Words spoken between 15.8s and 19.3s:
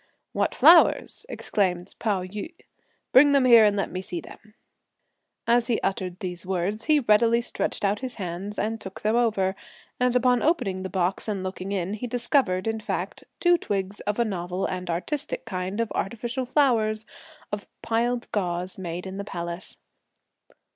artificial flowers, of piled gauze, made in the